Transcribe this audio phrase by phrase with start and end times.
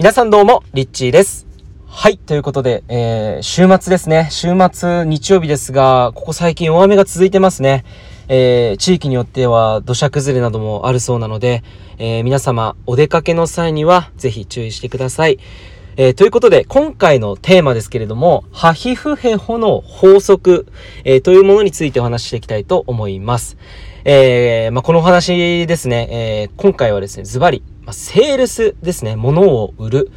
[0.00, 1.46] 皆さんどうも、リッチーです。
[1.86, 2.16] はい。
[2.16, 4.28] ということで、えー、週末ですね。
[4.30, 7.84] 週末、日曜日ですが、ここ最近大雨が続いてますね。
[8.26, 11.62] えー、地域によっては土砂崩れなどもあるそうなので、
[11.98, 15.38] えー、皆様、お出かけの際には、ぜひ注意してください。
[15.98, 20.66] えー、ということで、今回のテーマですけれども、ハヒフヘホの法則、
[21.04, 23.58] えー、というものについてお話ししていきたいと思います。
[24.06, 30.10] えー、まあ、このお話ですね、えー、今回はですね、ズバリ、まあ、セールスですね、物を売る。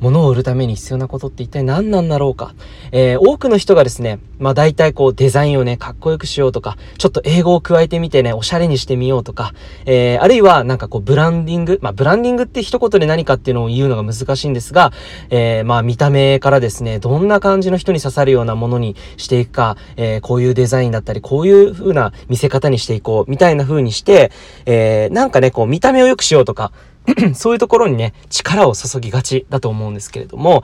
[0.00, 2.54] 物を売るために必要なことって一体何なんだろうか。
[2.92, 9.52] えー、多くの人がですね、まあ大体こうデザインをね、かっこよくしようとか、ちょっと英語を加えてみてね、おしゃれにしてみようとか、
[9.86, 14.92] えー、あるいはなんかこうブランディング、まあブランディングって一言で何かっていうのを言うのが難しいんですが、
[15.30, 24.30] えー、まあ見た目からですね、どんな感じの人に刺さるようなものにしていくか、えー、こういうデザインだったり、こういう風な見せ方にしていこう、みたいな風にして、
[24.64, 26.70] えー、なんかね、こう見た目を良くしようとか、
[27.34, 30.62] そういうところにね、力を注ぎがちだと思うんですけれども、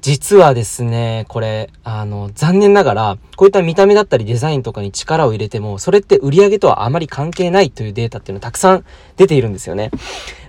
[0.00, 8.84] 実はですね、これ、あの、残念ながら、こういった見た目だったりデザインとかに力を入れても、それって売り上げとはあまり関係ないというデータっていうのたくさん
[9.16, 9.90] 出ているんですよね。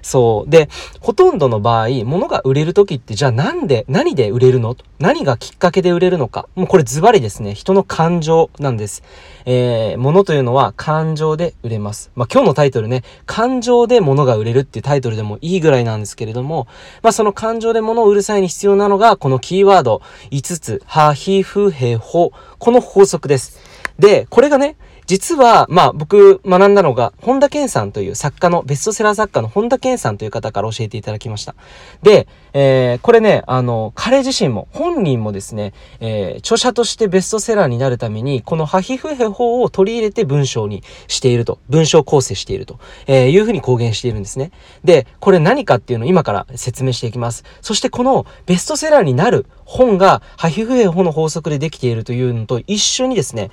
[0.01, 0.49] そう。
[0.49, 0.69] で、
[1.01, 4.75] ほとんどの場合、物が売れる時って、じゃあなんで、何で売れるの？
[4.97, 6.47] 何がきっかけで売れるのか。
[6.55, 9.03] もうこれズバリですね、人の感情なんです。
[9.45, 12.11] えー、物というのは感情で売れます。
[12.15, 16.67] まあ、今日のタイトルね、感情で物が売れるっていうタイトルでもいいぐらいなんですけれども、
[17.01, 20.01] まあ、その感情で物を売る際に必要なのが、このキーワード
[20.31, 22.31] 5つ、は、ひ、ふ、へ、ほ。
[22.57, 23.59] この法則です。
[23.97, 24.75] で、これがね、
[25.09, 31.55] 実は、まあ僕学んだのが、本田健さんという作家の、ベストセラー作家の本田健さんという方から教えていただきました。
[32.03, 44.51] で、えー、これね、あの、彼自身も、本人もですね、えー、著者としてベストセラーになるために、このハヒフヘ法を取り入れて文章にしていると、文章構成していると、えー、いうふうに公言しているんですね。
[44.83, 47.45] で、これ何かっていうのを今から説明していきます。
[47.61, 53.49] そしてこのベストセラーになる本が、ハヒフヘ法の法則でできているというのと一緒にですね、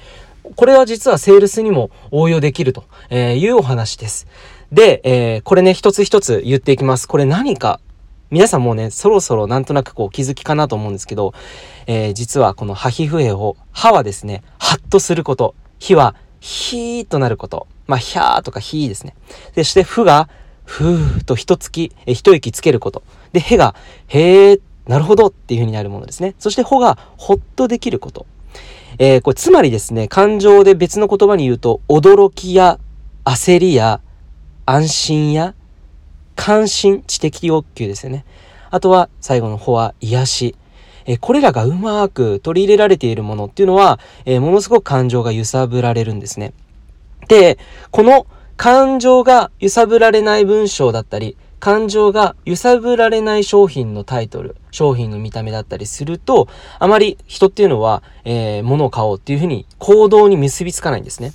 [0.55, 4.27] これは実はセールスにも応用できるというお話です。
[4.73, 7.07] で、えー、これね、一つ一つ言っていきます。
[7.07, 7.81] これ何か、
[8.31, 11.33] 皆さんもうね、そろそろなんとなくこう気づきかなと思うんですけど、
[11.87, 15.55] えー、実はこのハヒフエを、歯はですね、ハッとすること。
[15.79, 17.69] 火は、ヒーとなること。
[17.87, 19.15] まあ、ヒャーとかヒーですね。
[19.55, 20.29] そして、ふが、
[20.65, 23.05] ふーと一つき、え一息つけること。
[23.33, 23.77] で、へが、
[24.09, 26.35] へー、なるほどっていう風になるものですね。
[26.41, 28.27] そして、ほが、ほっとできること。
[28.99, 32.79] えー、これつまりですね、感情で別の言葉に言うと、驚きや
[33.25, 34.01] 焦りや
[34.65, 35.55] 安心や
[36.35, 38.25] 関心、知的欲求ですよね。
[38.71, 40.55] あとは最後の方は癒し。
[41.07, 46.53] え、これらがうまく取り入れられているものっていうのは、え、ものすごく感情が揺さぶられるんですね。
[47.29, 47.59] で、
[47.91, 61.33] この感情が揺さぶられない文章だったり、感情が揺さぶられない商品のタイトル、商品の見た目だったりすると、あまり人っていうのは、えー、物を買おうっていうふうに行動に結びつかないんですね。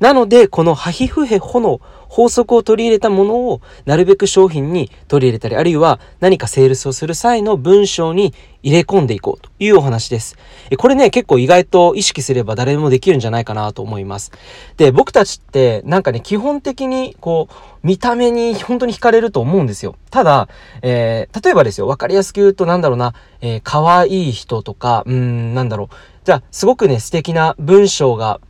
[0.00, 10.36] なので、このハヒフヘホの法則を取り入れたものをなるべく商品に取り入れたり、あるいは何かセールスをする際の文章に入れ込んでいこうというお話です。
[10.78, 14.32] これね、結構意外と意識すれば誰でもできるんじゃないかなと思います。
[14.76, 17.54] で、僕たちってなんかね、基本的にこう、
[17.86, 19.94] 見た目に本当に惹かれると思うんですよ。
[20.10, 20.48] ただ、
[20.82, 25.94] えー、例えばですよ、わかりやすく言うとなんだろうな、えー、可愛い人とか、うん、なんだろう。
[26.24, 28.40] じゃあ、すごくね、素敵な文章が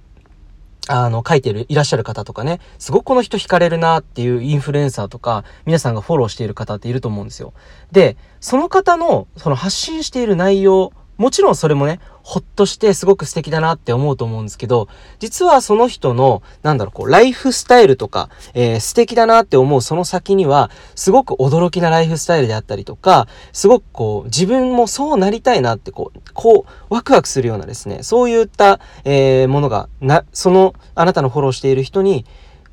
[0.92, 7.52] あの、書いてる、いらっしゃる方とかね、すごくこの人惹かれるなっていうインフルエンサーとか、皆さんがフォローしている方っていると思うんですよ。
[7.92, 14.88] で、その方の、その発信している内容、もちろんそれもね、ほっとしてすごく素敵だなって思うと思うんですけど、
[15.18, 32.24] 実はその人の、なんだろう、こう、ライフスタイルとか、えー、素敵だなって思うその先には、すごく驚きなライフスタイルであったりとか、すごくこう、自分もそうなりたいなって、こう、こう、ワクワクするようなですね、そういった、えー、ものが、な、その、あなたのフォローしている人に、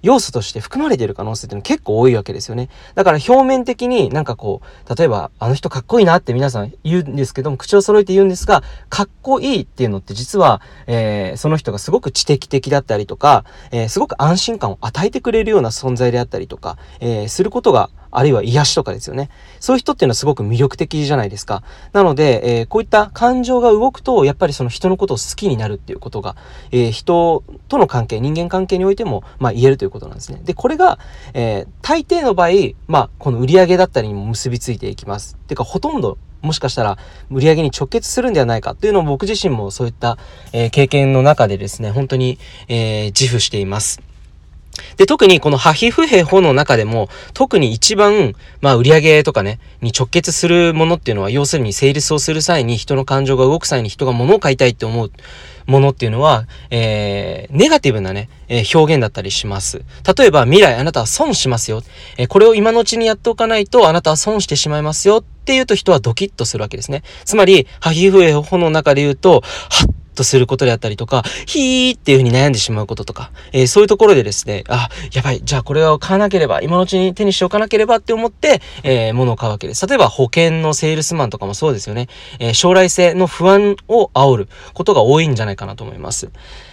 [0.02, 2.70] 要素として含まれている可能性っての結構多いわけですよね。
[2.96, 19.30] だから表面的になんかこう、例えばあの人かっこいいなって皆さん言うんですけども、口を揃えて言うんですが、かっこいいっていうのって実は、えー、その人がすごく知的的だったりとか、えー、すごく安心感を与えてくれるような存在であったりとか、えー、することがあるいは癒しとかですよね。
[19.60, 21.64] そういう人っていうのはすごく魅力的じゃないですか。
[21.94, 26.36] なので、えー、こういった感情が動くと、やっぱりその人のことを好きになるっていうことが、
[26.72, 30.42] えー、人との関係、人間関係においても、まあ言えるということなんですね。
[30.44, 31.00] で、これが、
[31.34, 32.50] えー、大抵の場合、
[32.88, 35.38] まあ、この売り上げだったりにも結びついていきます。
[35.42, 36.98] っていうか、ほとんどもしかしたら
[37.30, 40.18] 売り上げに直結するんではないかというのを僕自身もそういった、
[40.54, 42.38] えー、経験の中でですね、本当に、
[42.68, 44.02] えー、自負しています。
[44.98, 55.12] で、特にこのハヒフヘホの中でも、特に一番、まあ、売上とかね、に直結するものっていうのは、要するにセールスをする際に人の感情が動く際に人が物を買いたいって思う
[55.68, 59.84] ものっていうのは、えー、ネガティブなね、えー、表現だったりします。
[60.18, 61.84] 例えば、未来あなたは損しますよ。
[62.18, 67.04] えー、これを今のうちにやっておかないと、あなたは損してしまいますよって言うと人はドキッとするわけですね。
[67.24, 79.88] つまり、ハヒフヘホの中で言うと、はっとすることであったりとか、ひーっていう風に悩んでしまうこととか、えー、そういうところでですね、あ、やばい、じゃあこれを買わなければ、今のうちに手にしておかなければって思って、えー、物を買うわけです。
[79.88, 82.08] 例えば保険のセールスマンとかもそうですよね。
[82.40, 86.30] えー、将来性の不安を煽ることが多いんじゃないかなと思います。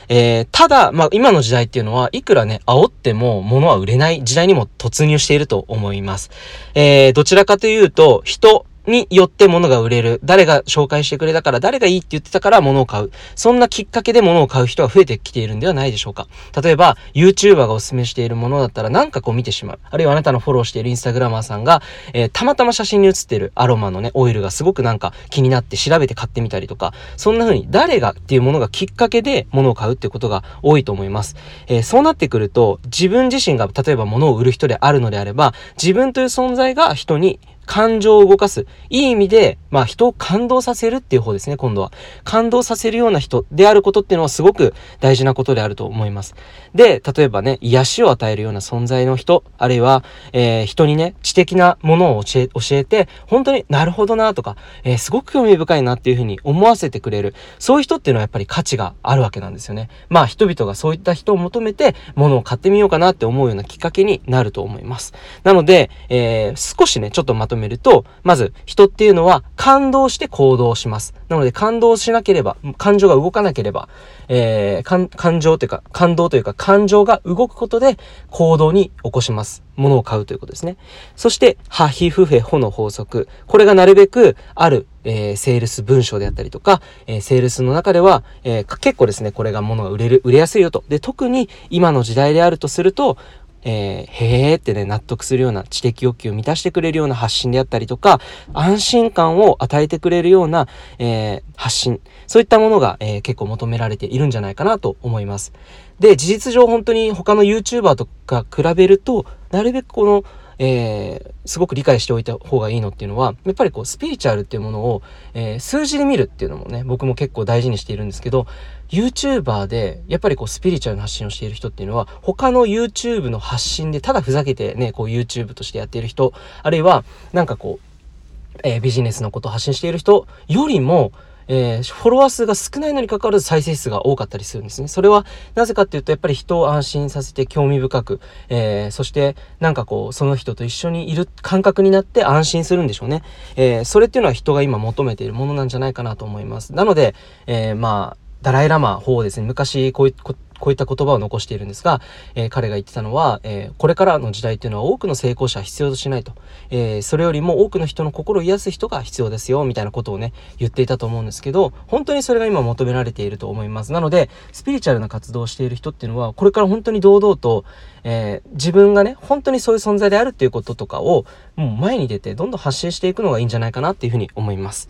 [0.09, 6.31] えー、ただ、まあ、今の時代っていうのは、いくらね、煽っても物は売れない時代にも突入していると思います。
[6.75, 10.21] えー、どちらかというと、人、によって物が売れる。
[10.25, 13.11] 誰が紹介してくれたから、誰がいいって言ってたから物を買う。
[13.35, 16.29] そんなきっかけで物を買う人は増えてきているんではないでしょうか。
[16.63, 19.79] 例えば、YouTuber がおすすめしているものだったらなんかこう見てしまう。
[19.91, 21.83] あるいはあなたのフォローしているインスタグラマーさんが、
[22.13, 31.37] えー、たまたま写真に写ってるアロマのね、オイルがすごくなんか気になって調べて買ってみたりとか、そんな風に誰がっていうものがきっかけで物を買うっていうことが多いと思います。
[31.67, 38.67] えー、そうなってくると、自分自身が例えば物を売る人であるのであれば、自分という存在が人に感情を動かす。
[38.91, 41.93] いい意味で、まあ人を感動させるっていう方ですね、今度は。
[42.25, 46.35] 感動させるような人であることっていうのはすごく大事なことであると思います。
[46.75, 57.35] で、例えばね、癒しを与えるような存在の人、あるいは、えー、人にね、知的なものを教え、教えて、本当になるほどなとか、えー、すごく興味深いなっていうふうに思わせてくれる。
[57.59, 59.89] そういう人っていうのはやっぱり価値があるわけなんですよね。
[60.09, 65.15] まあ人々がそういった人を求めて、物を買ってみようかなって思うようなきっかけになると思います。
[65.43, 71.15] なので、えー、少しね、ちょっとまとめると、まず、人っていうのは感動して行動します。
[71.29, 73.89] なので、感動しなければ、感情が動かなければ、
[74.29, 77.99] えー、感情というか、感動というか、感情が動くことで
[78.31, 79.63] 行動に起こします。
[79.77, 80.77] 物を買うということですね。
[81.17, 83.29] そして、ハヒフヘホの法則。
[83.47, 90.85] これがなるべくある、えー、セールス文章であったりとか、えー、セールスの中では、えー、結構ですね、これが物が売れる、売れやすいよと。
[90.89, 93.17] で、特に今の時代であるとすると、
[93.65, 98.21] えー、へーってね、納得するような知的欲求を満たしてくれるような発信であったりとか、
[98.53, 100.69] 安心感を与えてくれるような、
[100.99, 102.01] えー、発信。
[102.27, 105.53] そういったものが、えー、結構求められているんじゃないかなと思います。
[105.99, 110.25] で、事実上本当に他の YouTuber とか比べると、なるべくこの、
[110.59, 115.03] えー、すごく理解しておいた方がいいのっていうのは、やっぱりこう、スピリチュアルっていうものを、
[115.35, 118.47] えー、数字で見るっていうのもね、僕も結構大事にしているんですけど、
[118.89, 131.13] YouTuber で、やっぱりこう、スピリチュアルな発信をしている人っていうのは、他の YouTube の発信で、ただふざけてね、こう、YouTube としてやっている人、あるいは、なんかこう、えー、ビジネスのことを発信している人よりも、
[131.49, 134.89] えー、フォロワー数が少ないのに関わらず再生数が多かったりするんですね。
[134.89, 143.23] それはなぜかっていうと、やっぱり人を安心させて興味深く、えー、そしてなんかこう、その人と一緒にいる感覚になって安心するんでしょうね。
[143.57, 146.75] えー、それっていうのは人が今求めているものなんじゃないかなと思います。
[146.75, 147.15] なので、
[147.47, 152.01] えまあ、ダライラマ法ですね、昔こういうこういった言葉を残しているんですが、
[152.35, 156.33] えー、彼が言ってたのは、えー、これからの時代っていうのは多くの成功者は必要としないと。
[156.71, 163.93] えー、それよりも多くの人の心を癒す人が必要ですよ、みたいなことをね、言っていたと思うんですけど、本当にそれが今求められていると思います。
[163.93, 167.65] なので、スピリチュアルな活動をしている人っていうのは、これから本当に堂々と、
[168.05, 171.25] え自分がね、本当にそういう存在であるっていうこととかを、
[171.57, 174.89] もう前に出てどんどん発信していくのがいいんじゃないかなっていうふうに思います。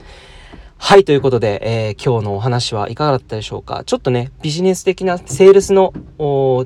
[0.87, 3.85] はい、ということで、えー、今日のお話はいかがだったでしょうか。
[3.87, 5.95] ちょっとね、ビジネス的なセールスの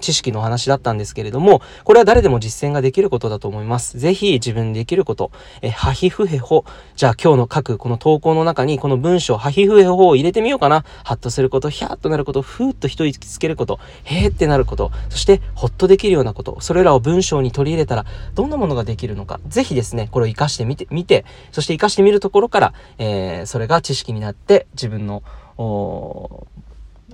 [0.01, 3.99] 知識の話だったんですけれども、これは誰でも実践ができることだと思います。
[3.99, 6.65] ぜひ自分でできること、え、ハヒフヘホ。
[6.97, 10.85] じゃあ今日の書くこの投稿の中にこの文章、ハヒフヘホを入れてみようかな。
[11.05, 25.23] ハッとすること、ヒャーっとなること、ふーっと一息つけること、へーってなること、そしてホッとできるようなこと、それらを文章に取り入れたらどんなものができるのか、ぜひですね、これを活かしてみて、みて、そして活かしてみるところから、えー、それが知識識になって自分の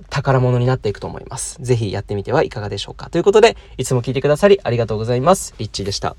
[0.09, 1.57] 宝物になっていくと思います。
[1.61, 3.09] ぜひやってみてはいかがでしょうか。
[3.09, 5.53] ということで、いつも聞いてくださりありがとうございます。
[5.57, 6.15] リッチーでした。